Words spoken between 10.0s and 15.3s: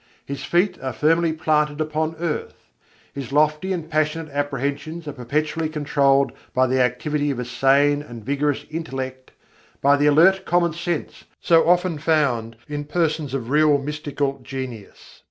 alert commonsense so often found in persons of real mystical genius.